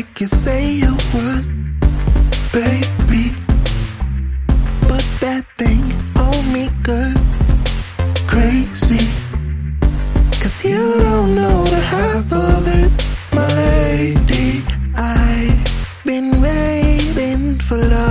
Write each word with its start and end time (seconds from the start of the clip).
like 0.00 0.18
you 0.18 0.26
say 0.28 0.64
you 0.82 0.92
would, 1.12 1.44
baby. 2.54 3.24
but 4.88 5.04
that 5.20 5.44
thing 5.58 5.84
on 6.26 6.40
me 6.54 6.70
good, 6.82 7.16
crazy. 8.26 9.04
Cause 10.40 10.64
you 10.64 10.82
don't 11.06 11.34
know 11.34 11.64
the 11.64 11.82
half 11.94 12.32
of 12.32 12.62
it, 12.80 12.90
my 13.34 13.46
lady. 13.64 14.64
I've 14.96 16.02
been 16.02 16.40
waiting 16.40 17.58
for 17.58 17.76
love. 17.76 18.09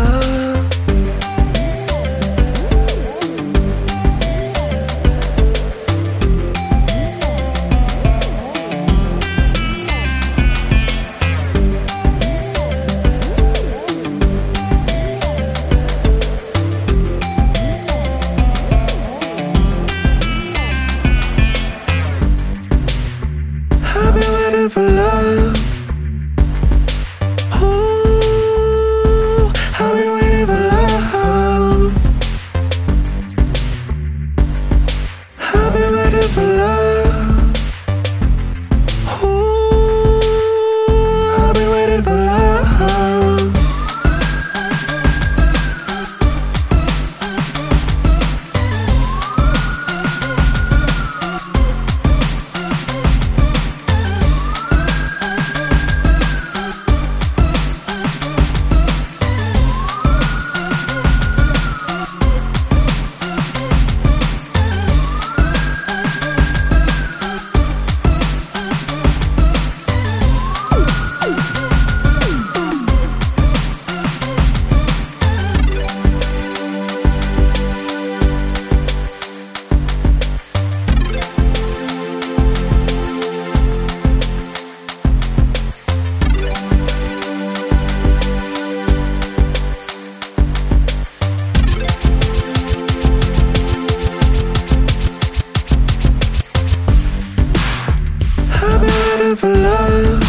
have 99.30 99.44
love. 99.44 100.24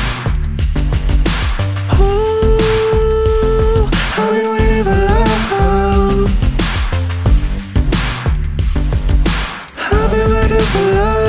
Ooh, 2.00 3.88
how 4.14 4.30
you 4.32 4.50
ever 4.56 4.96
love? 5.08 6.28
Have 9.78 10.10
been 10.10 10.30
waiting 10.30 10.66
for 10.66 10.82
love? 10.92 11.19